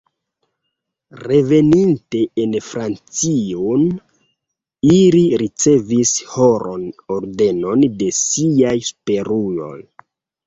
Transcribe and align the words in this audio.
Reveninte 1.31 2.21
en 2.43 2.55
Francion, 2.67 3.83
ili 4.95 5.21
ricevis 5.41 6.13
honor-ordenon 6.31 7.85
de 8.01 8.09
siaj 8.23 8.75
superuloj. 8.91 9.79